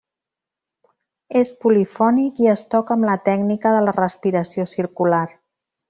És 1.41 1.51
polifònic 1.65 2.41
i 2.45 2.51
es 2.55 2.65
toca 2.77 2.97
amb 2.97 3.09
la 3.13 3.21
tècnica 3.29 3.75
de 3.79 3.85
la 3.87 3.97
respiració 4.03 4.67
circular. 4.77 5.25